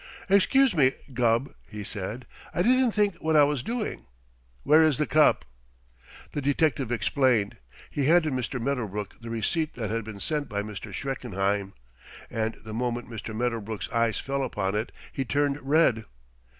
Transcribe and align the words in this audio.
"Excuse 0.29 0.75
me, 0.75 0.93
Gubb," 1.13 1.53
he 1.69 1.83
said; 1.83 2.25
"I 2.55 2.63
didn't 2.63 2.91
think 2.93 3.17
what 3.17 3.35
I 3.35 3.43
was 3.43 3.61
doing. 3.61 4.07
Where 4.63 4.83
is 4.83 4.97
the 4.97 5.05
cup?" 5.05 5.45
The 6.31 6.41
detective 6.41 6.91
explained. 6.91 7.57
He 7.91 8.05
handed 8.05 8.33
Mr. 8.33 8.59
Medderbrook 8.59 9.21
the 9.21 9.29
receipt 9.29 9.75
that 9.75 9.91
had 9.91 10.03
been 10.03 10.19
sent 10.19 10.49
by 10.49 10.63
Mr. 10.63 10.91
Schreckenheim, 10.91 11.73
and 12.31 12.57
the 12.65 12.73
moment 12.73 13.11
Mr. 13.11 13.35
Medderbrook's 13.35 13.91
eyes 13.91 14.17
fell 14.17 14.43
upon 14.43 14.73
it 14.73 14.91
he 15.13 15.23
turned 15.23 15.61
red. 15.61 16.05